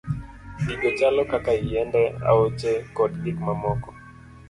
[0.65, 3.89] Gigo chalo kaka yiende, aoche, kod gik mamoko.